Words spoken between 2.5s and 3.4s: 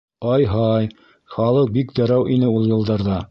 ул йылдарҙа!